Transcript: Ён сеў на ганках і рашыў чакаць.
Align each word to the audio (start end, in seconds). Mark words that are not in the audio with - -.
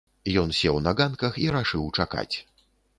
Ён 0.41 0.53
сеў 0.59 0.79
на 0.87 0.95
ганках 1.01 1.39
і 1.45 1.47
рашыў 1.59 1.83
чакаць. 1.97 2.31